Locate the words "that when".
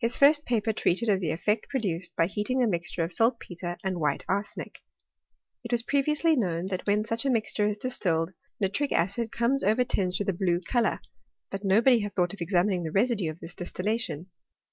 6.70-7.04